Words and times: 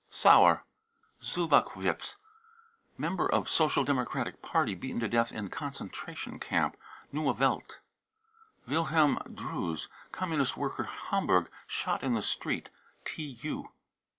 sauer, 0.09 0.63
Zubachwitz, 1.21 2.17
member 2.97 3.31
of 3.31 3.47
Social 3.47 3.83
Democratic 3.83 4.41
Party, 4.41 4.73
beaten 4.73 4.99
to 4.99 5.07
death 5.07 5.31
in 5.31 5.49
concentration 5.49 6.41
?amp. 6.49 6.75
(Neue 7.11 7.31
Wdt.\ 7.31 7.75
wilhelm 8.67 9.19
drews, 9.35 9.89
Communist 10.11 10.57
worker, 10.57 10.85
Hamburg, 10.85 11.51
shot 11.67 12.01
in 12.01 12.15
the 12.15 12.23
street. 12.23 12.69
(TU.) 13.05 13.69